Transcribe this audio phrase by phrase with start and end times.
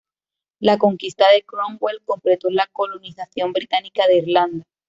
[0.59, 4.63] La conquista de Cromwell completó la colonización británica de Irlanda.